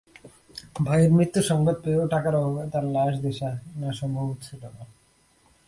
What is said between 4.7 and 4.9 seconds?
না।